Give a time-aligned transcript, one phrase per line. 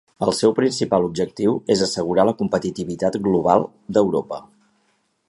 [0.27, 3.67] El seu principal objectiu és assegurar la competitivitat global
[3.99, 4.41] d'Europa.